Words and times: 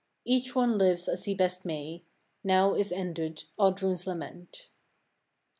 Each 0.25 0.55
one 0.55 0.79
lives 0.79 1.07
as 1.07 1.25
he 1.25 1.35
best 1.35 1.63
may. 1.63 2.03
Now 2.43 2.73
is 2.73 2.91
ended 2.91 3.43
Oddrun's 3.59 4.07
lament. 4.07 4.69